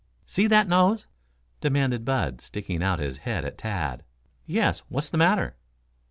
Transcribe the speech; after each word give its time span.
"See 0.25 0.47
that 0.47 0.67
nose?" 0.67 1.05
demanded 1.59 2.05
Bud, 2.05 2.41
sticking 2.41 2.81
out 2.81 2.97
his 2.97 3.17
head 3.17 3.45
at 3.45 3.55
Tad. 3.59 4.01
"Yes; 4.47 4.79
what's 4.89 5.11
the 5.11 5.17
matter?" 5.19 5.57